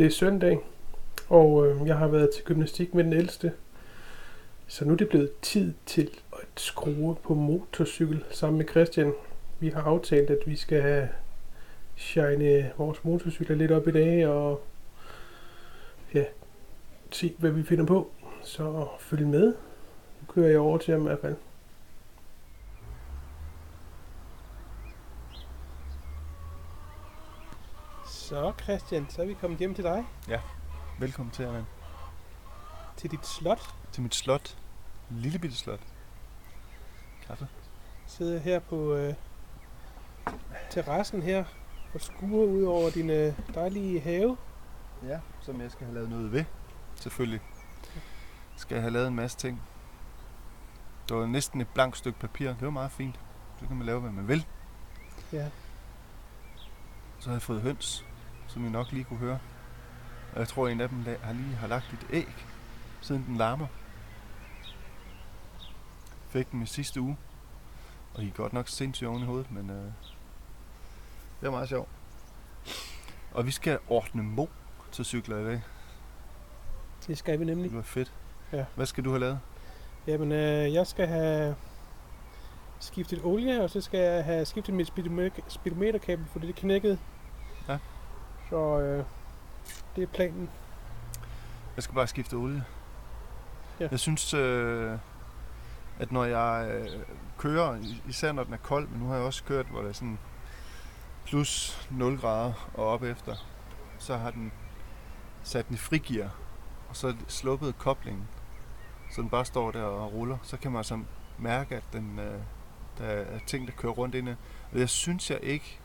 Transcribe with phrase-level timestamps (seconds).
[0.00, 0.58] Det er søndag,
[1.28, 3.52] og øh, jeg har været til gymnastik med den ældste.
[4.66, 9.12] Så nu er det blevet tid til at skrue på motorcykel sammen med Christian.
[9.58, 11.08] Vi har aftalt, at vi skal have
[11.96, 14.62] shine vores motorcykler lidt op i dag, og
[16.14, 16.24] ja,
[17.10, 18.10] se hvad vi finder på.
[18.42, 19.46] Så følg med.
[20.20, 21.36] Nu kører jeg over til ham i hvert fald.
[28.30, 30.06] Så Christian, så er vi kommet hjem til dig.
[30.98, 31.64] Velkommen til, Allan.
[32.96, 33.74] Til dit slot.
[33.92, 34.58] Til mit slot.
[35.08, 35.80] Lille bitte slot.
[37.26, 37.48] Kaffe.
[38.06, 39.14] sidder her på øh,
[40.70, 41.44] terrassen her
[41.94, 44.36] og skuer ud over din øh, dejlige have.
[45.06, 46.44] Ja, som jeg skal have lavet noget ved.
[46.94, 47.40] Selvfølgelig.
[48.56, 49.62] Skal jeg have lavet en masse ting.
[51.08, 52.48] Det var næsten et blankt stykke papir.
[52.48, 53.20] Det var meget fint.
[53.60, 54.46] Så kan man lave, hvad man vil.
[55.32, 55.48] Ja.
[57.18, 58.04] Så har jeg fået høns,
[58.50, 59.38] som I nok lige kunne høre.
[60.32, 62.28] Og jeg tror, en af dem har lige har lagt et æg,
[63.00, 63.66] siden den larmer.
[66.28, 67.16] Fik den i sidste uge.
[68.14, 69.84] Og I er godt nok sindssygt oven i hovedet, men øh,
[71.40, 71.88] det er meget sjovt.
[73.32, 74.46] Og vi skal ordne mo
[74.92, 75.62] til cykler i dag.
[77.06, 77.70] Det skal vi nemlig.
[77.70, 78.12] Det var fedt.
[78.52, 78.64] Ja.
[78.74, 79.40] Hvad skal du have lavet?
[80.06, 81.56] Jamen, øh, jeg skal have
[82.80, 86.90] skiftet olie, og så skal jeg have skiftet mit speedometer- speedometerkabel, for det knækket.
[86.90, 86.96] Ja.
[88.50, 89.04] Så øh,
[89.96, 90.50] det er planen.
[91.76, 92.64] Jeg skal bare skifte olie.
[93.80, 93.88] Ja.
[93.90, 94.98] Jeg synes, øh,
[95.98, 96.88] at når jeg øh,
[97.38, 99.88] kører, i- især når den er kold, men nu har jeg også kørt, hvor det
[99.88, 100.18] er sådan
[101.26, 103.36] plus 0 grader og op efter,
[103.98, 104.52] så har den
[105.42, 106.30] sat den i frigear,
[106.88, 108.28] og så sluppet koblingen,
[109.10, 110.38] så den bare står der og ruller.
[110.42, 111.00] Så kan man altså
[111.38, 112.40] mærke, at den, øh,
[112.98, 114.36] der er ting, der kører rundt inde.
[114.72, 115.79] Og det synes jeg ikke,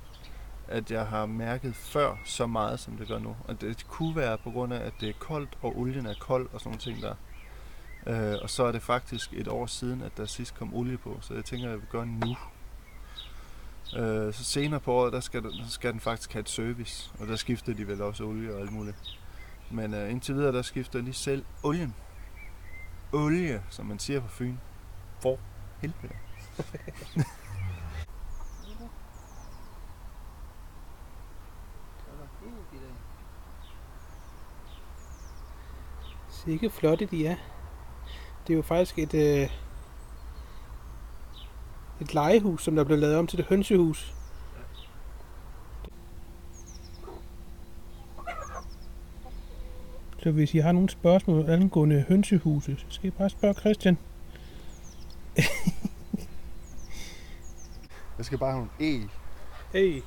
[0.67, 3.35] at jeg har mærket før så meget, som det gør nu.
[3.47, 6.49] Og det kunne være på grund af, at det er koldt, og olien er kold
[6.53, 7.15] og sådan nogle ting der.
[8.07, 11.17] Øh, og så er det faktisk et år siden, at der sidst kom olie på,
[11.21, 12.37] så jeg tænker, at jeg vil gøre nu.
[13.99, 17.27] Øh, så senere på året, der skal, der skal den faktisk have et service, og
[17.27, 18.97] der skifter de vel også olie og alt muligt.
[19.71, 21.95] Men øh, indtil videre, der skifter de lige selv olien.
[23.13, 24.55] Olie, som man siger på Fyn.
[25.21, 25.39] For
[25.81, 26.13] helvede.
[36.45, 37.35] Sikke flotte de er.
[38.47, 39.49] Det er jo faktisk et, øh,
[42.01, 44.13] et legehus, som der blev lavet om til et hønsehus.
[50.23, 53.97] Så hvis I har nogle spørgsmål angående hønsehuse, så skal I bare spørge Christian.
[58.17, 59.09] Jeg skal bare have nogle E.
[59.73, 60.01] Hey.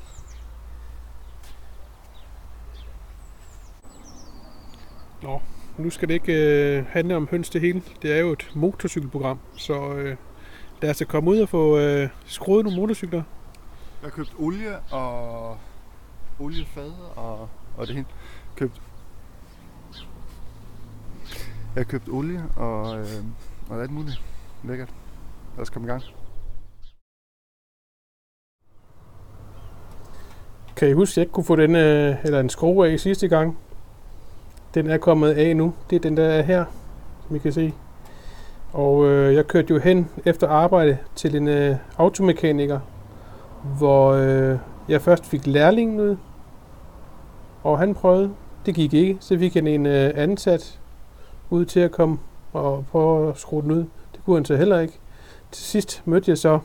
[5.22, 5.40] Nå,
[5.78, 7.82] nu skal det ikke øh, handle om høns det hele.
[8.02, 10.16] Det er jo et motorcykelprogram, så øh,
[10.82, 13.22] lad os komme ud og få øh, skruet nogle motorcykler.
[14.02, 15.56] Jeg har købt olie og
[16.38, 18.06] oliefad og, og det hele.
[18.56, 18.80] Købt
[21.74, 23.06] jeg har købt olie og, øh,
[23.70, 24.22] og alt muligt
[24.64, 24.88] lækkert.
[25.56, 26.02] Lad os komme i gang.
[30.76, 33.28] Kan I huske, at jeg ikke kunne få den, øh, eller en skrue af sidste
[33.28, 33.58] gang?
[34.74, 35.74] Den er kommet af nu.
[35.90, 36.64] Det er den, der er her,
[37.26, 37.72] som I kan se.
[38.72, 42.80] Og øh, jeg kørte jo hen efter arbejde til en øh, automekaniker,
[43.78, 44.58] hvor øh,
[44.88, 46.16] jeg først fik lærlingen ud,
[47.62, 48.30] og han prøvede.
[48.66, 49.16] Det gik ikke.
[49.20, 50.80] Så fik han en øh, ansat
[51.50, 52.18] ud til at komme
[52.52, 53.84] og prøve at skrue den ud.
[54.12, 54.98] Det kunne han så heller ikke.
[55.50, 56.58] Til sidst mødte jeg så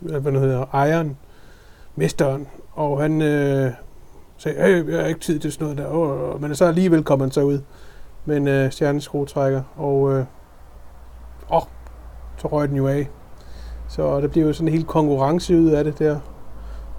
[0.00, 1.16] hvad nu hedder, ejeren,
[1.96, 3.72] mesteren, og han øh,
[4.40, 7.20] sagde, hey, jeg har ikke tid til sådan noget der, Og, men så alligevel kom
[7.20, 7.60] han så ud
[8.24, 10.24] med en øh, stjerneskruetrækker, og øh,
[11.52, 11.62] åh,
[12.36, 13.08] så røg den jo af.
[13.88, 16.20] Så der blev jo sådan en hel konkurrence ud af det der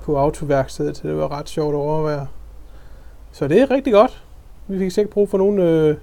[0.02, 1.03] på autoværkstedet.
[1.03, 2.28] Det var ret sjovt at overvære.
[3.31, 4.23] Så det er rigtig godt.
[4.67, 5.96] Vi fik sikkert brug for nogle øh,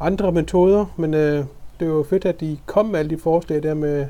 [0.00, 1.44] andre metoder, men øh,
[1.80, 4.06] det var jo fedt, at de kom med alle de forslag der med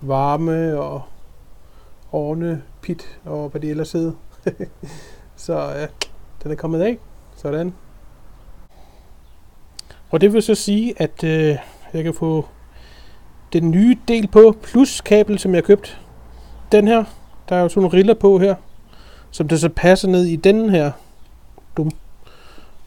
[0.00, 1.02] varme og
[2.12, 4.12] ovne, Pit og hvad det ellers hedder.
[5.38, 5.88] så øh,
[6.42, 6.98] den er kommet af.
[7.36, 7.74] Sådan.
[10.10, 11.56] Og det vil så sige, at øh,
[11.92, 12.46] jeg kan få
[13.52, 15.90] den nye del på, plus kabel, som jeg købte.
[16.72, 17.04] Den her,
[17.48, 18.54] der er jo sådan nogle riller på her,
[19.30, 20.92] som det så passer ned i den her.
[21.76, 21.90] Dum.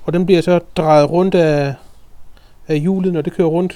[0.03, 1.75] Og den bliver så drejet rundt af,
[2.68, 3.74] af hjulet, når det kører rundt.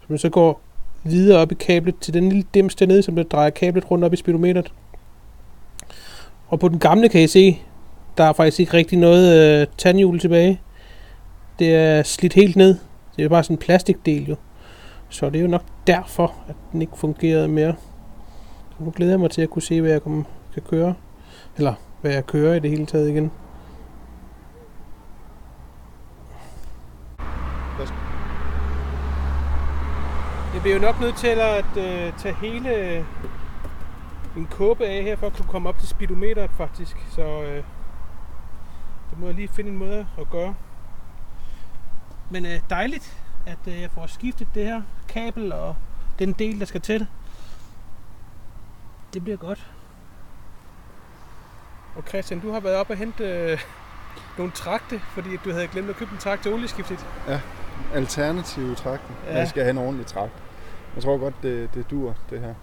[0.00, 0.60] Så man så går
[1.04, 4.12] videre op i kablet til den lille dims dernede, som der drejer kablet rundt op
[4.12, 4.72] i speedometeret.
[6.48, 7.60] Og på den gamle kan I se,
[8.18, 10.60] der er faktisk ikke rigtig noget øh, tandhjul tilbage.
[11.58, 12.78] Det er slidt helt ned.
[13.16, 14.36] Det er bare sådan en plastikdel jo.
[15.08, 17.74] Så det er jo nok derfor, at den ikke fungerede mere.
[18.70, 20.24] Så nu glæder jeg mig til at kunne se, hvad jeg kan
[20.70, 20.94] køre.
[21.56, 23.30] Eller hvad jeg kører i det hele taget igen.
[30.54, 33.04] Jeg bliver jo nok nødt til at øh, tage hele øh,
[34.36, 36.96] min kåbe af her, for at kunne komme op til speedometeret faktisk.
[37.10, 37.62] Så øh,
[39.14, 40.54] det må jeg lige finde en måde at gøre.
[42.30, 45.76] Men øh, dejligt, at øh, jeg får skiftet det her kabel og
[46.18, 47.06] den del, der skal til.
[49.14, 49.70] Det bliver godt.
[51.96, 53.60] Og Christian, du har været op og hente øh,
[54.38, 57.06] nogle trakte, fordi du havde glemt at købe en trakt til olieskiftet.
[57.94, 59.14] Alternative trakten.
[59.24, 59.32] Ja.
[59.32, 59.38] Ja.
[59.38, 60.32] Jeg skal have en ordentlig trakt.
[60.94, 62.54] Jeg tror godt, det, det dur, det her.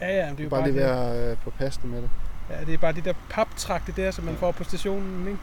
[0.00, 2.10] Ja, ja, det er jo Bare bare, lige være øh, på paste med det.
[2.52, 5.38] Ja, det er bare de der paptrakte der, som man får på stationen, ikke?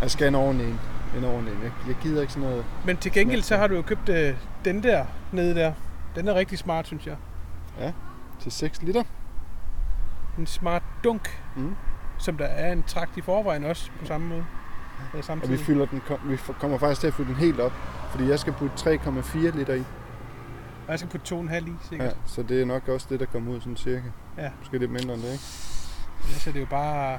[0.00, 0.80] Jeg skal en ordentlig en.
[1.18, 1.62] En ordentlig en.
[1.62, 2.64] Jeg, jeg gider ikke sådan noget.
[2.86, 4.34] Men til gengæld så har du jo købt øh,
[4.64, 5.72] den der nede der.
[6.16, 7.16] Den er rigtig smart, synes jeg.
[8.40, 9.02] Til 6 liter.
[10.38, 11.74] En smart dunk, Mm.
[12.18, 14.44] som der er en trakt i forvejen også på samme måde.
[14.98, 15.60] Eller Og vi, samtidig.
[15.60, 17.72] fylder den, vi kommer faktisk til at fylde den helt op.
[18.10, 19.84] Fordi jeg skal putte 3,4 liter i.
[20.86, 22.08] Og jeg skal putte to og en halv i, sikkert.
[22.08, 24.06] Ja, så det er nok også det, der kommer ud sådan cirka.
[24.38, 24.50] Ja.
[24.58, 25.44] Måske lidt mindre end det, ikke?
[26.28, 26.38] Ja.
[26.38, 27.18] Så er det jo bare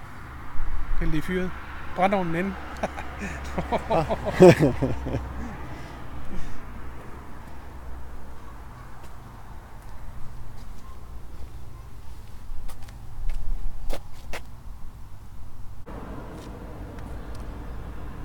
[0.99, 1.51] pille i fyret.
[1.95, 2.53] Brændeovnen inde.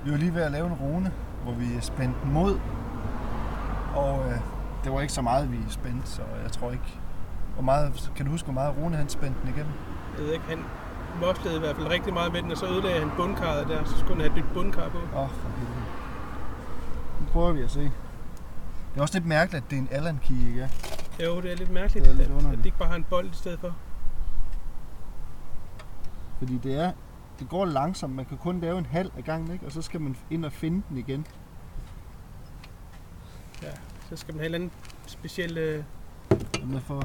[0.05, 1.11] Vi var lige ved at lave en rune,
[1.43, 2.59] hvor vi spændte mod.
[3.95, 4.37] Og øh,
[4.83, 6.99] det var ikke så meget, vi spændte, så jeg tror ikke...
[7.53, 9.73] Hvor meget, kan du huske, hvor meget Rune han spændte den igennem?
[10.17, 10.63] Jeg ved ikke, han
[11.21, 13.97] moslede i hvert fald rigtig meget med den, og så ødelagde han bundkarret der, så
[13.99, 14.97] skulle han have et nyt bundkar på.
[14.97, 15.85] Åh, oh, for helvede.
[17.19, 17.81] Nu prøver vi at se.
[17.81, 20.69] Det er også lidt mærkeligt, at det er en Allen key, ikke?
[21.23, 22.57] Jo, det er lidt mærkeligt, Det er lidt at, underligt.
[22.59, 23.75] at de ikke bare har en bold i stedet for.
[26.37, 26.91] Fordi det er...
[27.39, 28.15] Det går langsomt.
[28.15, 29.65] Man kan kun lave en halv af gangen, ikke?
[29.65, 31.25] Og så skal man ind og finde den igen.
[34.11, 34.71] Så skal man have en anden
[35.07, 35.57] speciel...
[35.57, 35.83] Øh,
[36.59, 36.81] Jamen.
[36.89, 36.99] Ja.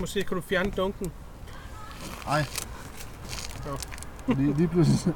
[0.00, 1.12] måske kan du fjerne dunken.
[2.28, 2.40] Ej.
[3.66, 3.76] Nå.
[4.26, 5.14] Fordi lige pludselig...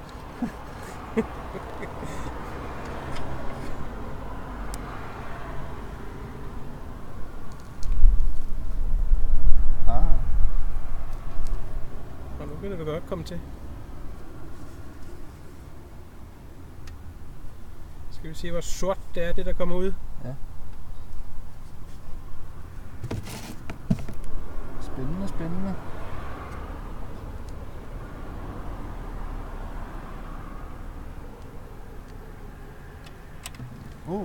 [9.89, 10.05] ah.
[12.41, 13.41] Og nu begynder det godt komme til.
[18.21, 19.93] Skal vi se, hvor sort det er, det der kommer ud.
[24.81, 25.75] Spændende, spændende.
[34.09, 34.25] Oh.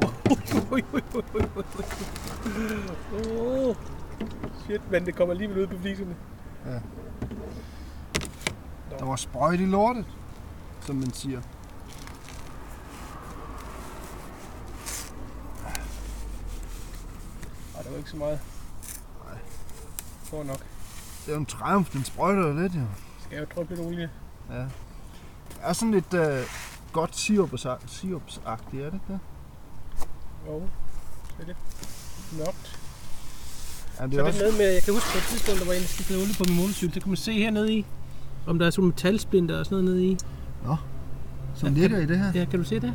[3.37, 3.75] Oh.
[4.65, 6.15] Shit, men det kommer alligevel ud på fliserne.
[8.99, 10.05] der var sprøjt i lortet,
[10.81, 11.41] som man siger.
[17.85, 18.39] Det var ikke så meget.
[19.29, 19.37] Nej.
[20.23, 20.59] Får nok.
[21.25, 22.81] Det er jo en triumf, den sprøjter jo lidt, jo.
[23.23, 24.09] Skal jeg jo dryppe lidt olie?
[24.51, 24.59] Ja.
[24.59, 24.69] Det
[25.61, 26.19] er sådan lidt uh,
[26.93, 29.19] godt sirupsagtigt, er det ikke det?
[30.47, 30.61] Jo,
[31.37, 31.55] det er det.
[32.37, 32.79] Mørkt.
[33.99, 34.57] Ja, det Så er er det også...
[34.57, 36.55] med, jeg kan huske på et tidspunkt, der var en, der skiftede olie på min
[36.57, 36.93] motorcykel.
[36.95, 37.85] Det kan man se hernede i,
[38.47, 40.17] om der er sådan metalsplinter og sådan noget nede i.
[41.55, 42.31] Som ligger i det her.
[42.35, 42.93] Ja, kan du se det?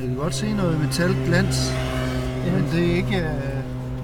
[0.00, 1.56] Jeg kan godt se noget metalglans,
[2.46, 2.52] Ja.
[2.52, 3.16] men det er ikke...
[3.26, 3.55] Uh,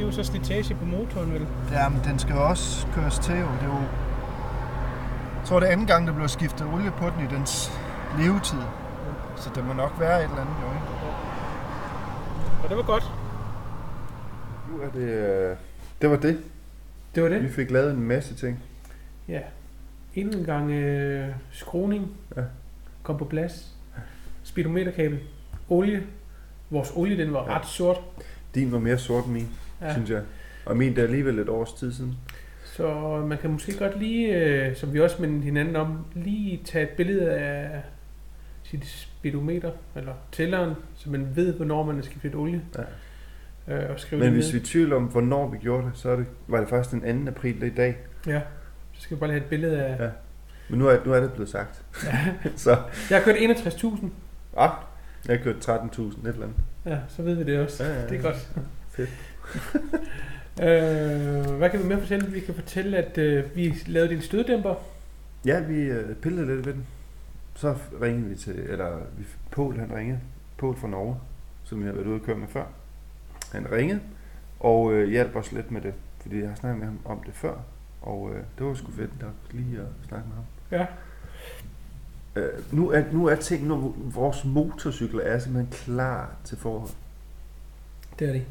[0.03, 1.47] Det er jo så slitage på motoren, vel?
[1.73, 3.47] Jamen, den skal jo også køres til, jo.
[3.47, 3.81] Det er jo...
[5.39, 7.71] Jeg tror, det er anden gang, der blev skiftet olie på den i dens
[8.19, 8.59] levetid.
[9.37, 10.87] Så det må nok være et eller andet, jo, ikke?
[12.63, 13.13] Og det var godt.
[14.71, 15.09] Nu er det...
[15.09, 15.57] Øh...
[16.03, 16.39] Det var det.
[17.15, 18.63] Det var Vi fik lavet en masse ting.
[19.29, 19.41] Ja.
[20.15, 22.11] Endnu en gang øh, skroning.
[22.37, 22.43] Ja.
[23.03, 23.75] Kom på plads.
[24.43, 25.19] Speedometerkabel.
[25.69, 26.03] Olie.
[26.71, 27.59] Vores olie, den var Ja.
[27.59, 28.01] ret sort.
[28.55, 29.49] Din var mere sort end min,
[29.83, 29.87] ja.
[29.87, 29.93] Ja.
[29.93, 30.23] synes jeg.
[30.67, 32.15] Og min, der er alligevel et års tid siden.
[32.65, 36.85] Så man kan måske godt lige, øh, som vi også mindede hinanden om, lige tage
[36.85, 37.83] et billede af
[38.63, 42.63] sit speedometer, eller tælleren, så man ved, hvornår man har skiftet olie.
[42.79, 42.83] Ja.
[43.85, 44.53] Øh, og skrive Men det hvis ned.
[44.53, 47.25] vi er tvivl om, hvornår vi gjorde det, så er det, var det faktisk den
[47.27, 47.31] 2.
[47.31, 47.97] april i dag.
[48.27, 48.41] Ja,
[48.93, 50.05] så skal vi bare lige have et billede af...
[50.05, 50.11] Ja.
[50.69, 51.83] Men nu er, nu er det blevet sagt.
[52.57, 52.71] så,
[53.11, 54.07] Jeg har kørt 61.000.
[54.57, 54.71] ah,
[55.29, 56.57] jeg har kørt 13.000 et eller andet.
[56.87, 57.85] Ja, så ved vi det også.
[57.85, 58.09] Ja, ja, ja.
[58.09, 58.49] Det er godt.
[58.91, 59.11] Fedt.
[60.63, 62.27] Øh, hvad kan vi mere fortælle?
[62.27, 64.75] Vi kan fortælle, at øh, vi lavede en støddæmper.
[65.45, 66.87] Ja, vi øh, pillede lidt ved den.
[67.55, 70.21] Så ringede vi til, eller vi, Paul han ringede.
[70.59, 71.17] Paul fra Norge,
[71.65, 72.65] som vi har været ude at køre med før.
[73.53, 74.01] Han ringede
[74.61, 77.35] og øh, hjalp os lidt med det, fordi jeg har snakket med ham om det
[77.35, 77.55] før.
[78.03, 80.45] Og øh, det var sgu fedt nok lige at snakke med ham.
[80.71, 80.87] Ja.
[82.41, 86.91] Øh, nu, er, nu er ting, nu, vores motorcykler er simpelthen klar til forhold.
[88.19, 88.47] Det er det.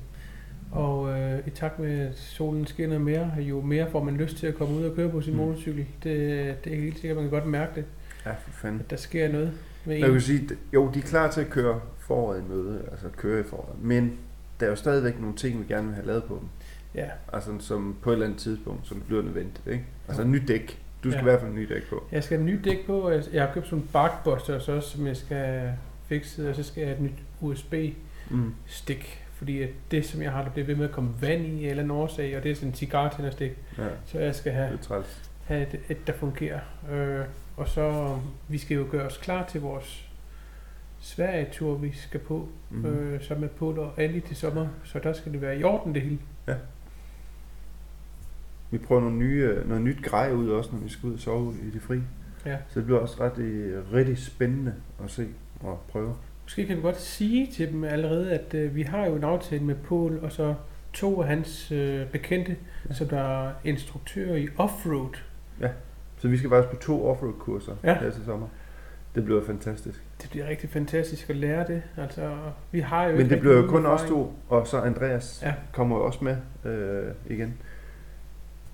[0.71, 4.47] Og øh, i takt med, at solen skinner mere, jo mere får man lyst til
[4.47, 5.39] at komme ud og køre på sin Mm.
[5.39, 5.85] motorcykel.
[6.03, 7.85] Det, det er helt sikkert, man kan godt mærke det,
[8.25, 8.79] Ja, for fanden.
[8.79, 9.51] at der sker noget
[9.85, 10.13] med Jeg en.
[10.13, 13.43] vil sige, jo, de er klar til at køre foråret i møde, altså køre i
[13.43, 13.83] foråret.
[13.83, 14.17] Men
[14.59, 16.47] der er jo stadigvæk nogle ting, vi gerne vil have lavet på dem.
[16.95, 19.83] Ja, Altså som på et eller andet tidspunkt, som bliver nødvendigt, ikke?
[20.07, 20.27] Altså Jo.
[20.27, 20.81] nyt dæk.
[21.03, 21.21] Du skal Ja.
[21.21, 22.03] i hvert fald have ny dæk på.
[22.11, 22.99] jeg skal have en ny dæk på.
[23.01, 25.71] og Jeg har købt sådan en barkbuster også, som jeg skal
[26.07, 27.87] fikse, og så skal jeg have et nyt USB-stik.
[28.29, 28.53] Mm.
[29.41, 31.69] Fordi at det, som jeg har, der bliver ved med at komme vand i en
[31.69, 33.51] eller anden årsag, og det er sådan en cigartænderstik.
[33.77, 34.79] Ja, Så jeg skal have
[35.45, 36.59] have et, et der fungerer.
[36.91, 37.25] Øh,
[37.57, 38.17] og så,
[38.47, 40.09] vi skal jo gøre os klar til vores
[40.99, 42.85] Sverige-tur, vi skal på, Mm.
[42.85, 44.67] øh, som er på og Andy til sommer.
[44.83, 46.19] Så der skal det være i orden det hele.
[48.71, 51.53] Vi prøver nogle nye, noget nyt grej ud også, når vi skal ud og sove
[51.67, 51.99] i det fri.
[52.45, 52.57] Ja.
[52.69, 55.27] Så det bliver også ret, øh, rigtig spændende at se
[55.59, 56.15] og prøve.
[56.51, 59.63] Måske kan vi godt sige til dem allerede, at øh, vi har jo en aftale
[59.63, 60.55] med Paul, og så
[60.93, 62.57] to af hans øh, bekendte, Ja.
[62.89, 62.93] ja.
[62.93, 65.09] som der er instruktører i offroad.
[66.17, 67.99] Så vi skal faktisk på to offroad-kurser Ja.
[67.99, 68.47] her til sommer.
[69.15, 70.03] Det bliver fantastisk.
[70.21, 71.81] Det bliver rigtig fantastisk at lære det.
[71.97, 72.37] Altså,
[72.71, 74.09] vi har jo Men det bliver jo kun os erfaring.
[74.25, 75.53] to, og så Andreas Ja.
[75.73, 76.37] kommer jo også med
[76.71, 77.53] øh, igen.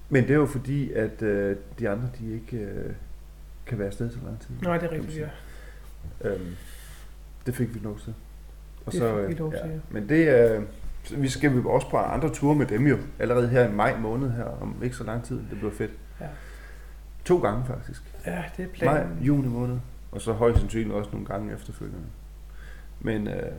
[0.10, 2.94] Men det er jo fordi, at øh, de andre, de ikke øh,
[3.66, 4.50] kan være afsted så lang tid.
[4.62, 6.30] Nej, det er rigtigt, ja.
[6.30, 6.56] Øhm,
[7.48, 8.14] det fik vi lov til.
[8.86, 9.68] Og Det så, fik vi øh, lov til, ja.
[9.74, 9.80] ja.
[9.90, 10.62] Men det er...
[11.04, 12.98] så vi skal vi også på andre ture med dem jo.
[13.20, 15.36] Allerede her i maj måned her, om ikke så lang tid.
[15.36, 15.92] Det bliver fedt.
[16.22, 16.26] Ja.
[17.26, 18.04] To gange faktisk.
[18.26, 19.24] Ja, det er Maj, planen.
[19.24, 19.78] juni måned.
[20.12, 22.06] Og så højst sandsynligt også nogle gange efterfølgende.
[23.00, 23.52] Men øh,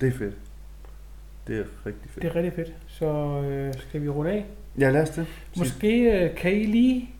[0.00, 0.34] det er fedt.
[1.46, 2.22] Det er rigtig fedt.
[2.22, 2.72] Det er rigtig fedt.
[2.86, 3.06] Så
[3.44, 4.46] øh, skal vi runde af?
[4.78, 5.26] Ja, lad os det.
[5.58, 7.10] Måske øh, kan I lige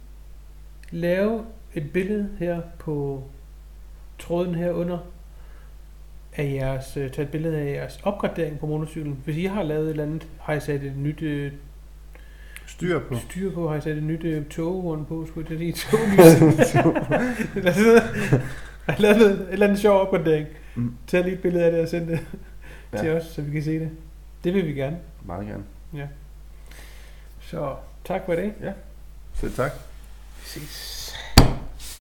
[0.91, 1.45] lave
[1.75, 3.25] et billede her på
[4.19, 4.99] tråden her under
[6.37, 9.21] af jeres, øh, tage et billede af jeres opgradering på motorcyklen.
[9.25, 11.53] Hvis I har lavet et eller andet, har I sat et nyt øh,
[12.67, 13.15] Styr på.
[13.17, 16.73] styr på, har I sat et nyt øh, toghorn på, skulle jeg sige, toglys.
[18.87, 20.47] Har I lavet et eller andet sjov opgradering?
[20.75, 20.95] Mm.
[21.07, 22.21] Tag lige et billede af det og send det
[22.93, 22.97] Ja.
[22.99, 23.03] ja.
[23.03, 23.91] til os, så vi kan se det.
[24.45, 24.99] Det vil vi gerne.
[25.27, 25.63] Meget gerne.
[27.41, 27.75] Så
[28.05, 28.53] tak for det.
[29.35, 29.73] Så tak.
[30.41, 31.15] Vi ses.